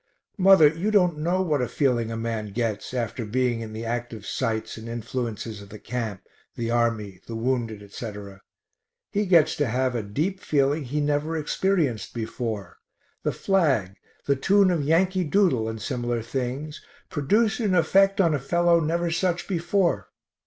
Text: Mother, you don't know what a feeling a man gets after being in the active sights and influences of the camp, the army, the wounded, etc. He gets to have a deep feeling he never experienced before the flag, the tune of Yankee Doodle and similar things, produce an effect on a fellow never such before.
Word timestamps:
Mother, 0.39 0.67
you 0.67 0.89
don't 0.89 1.19
know 1.19 1.43
what 1.43 1.61
a 1.61 1.67
feeling 1.67 2.09
a 2.09 2.17
man 2.17 2.47
gets 2.53 2.91
after 2.91 3.23
being 3.23 3.61
in 3.61 3.71
the 3.71 3.85
active 3.85 4.25
sights 4.25 4.75
and 4.75 4.89
influences 4.89 5.61
of 5.61 5.69
the 5.69 5.77
camp, 5.77 6.23
the 6.55 6.71
army, 6.71 7.19
the 7.27 7.35
wounded, 7.35 7.83
etc. 7.83 8.41
He 9.11 9.27
gets 9.27 9.55
to 9.57 9.67
have 9.67 9.93
a 9.93 10.01
deep 10.01 10.39
feeling 10.39 10.85
he 10.85 11.01
never 11.01 11.37
experienced 11.37 12.15
before 12.15 12.79
the 13.21 13.31
flag, 13.31 13.97
the 14.25 14.35
tune 14.35 14.71
of 14.71 14.81
Yankee 14.81 15.23
Doodle 15.23 15.69
and 15.69 15.79
similar 15.79 16.23
things, 16.23 16.83
produce 17.11 17.59
an 17.59 17.75
effect 17.75 18.19
on 18.19 18.33
a 18.33 18.39
fellow 18.39 18.79
never 18.79 19.11
such 19.11 19.47
before. 19.47 20.09